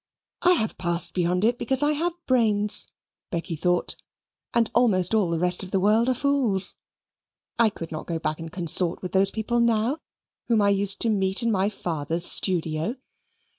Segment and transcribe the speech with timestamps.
[0.41, 2.87] "I have passed beyond it, because I have brains,"
[3.29, 3.95] Becky thought,
[4.51, 6.73] "and almost all the rest of the world are fools.
[7.59, 9.99] I could not go back and consort with those people now,
[10.47, 12.95] whom I used to meet in my father's studio.